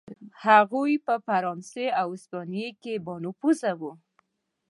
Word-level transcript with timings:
هغوی 0.45 0.93
په 1.05 1.13
فرانسې 1.25 1.85
او 1.99 2.07
هسپانیې 2.15 2.69
کې 2.81 2.93
بانفوذه 3.05 3.71
و. 3.79 3.81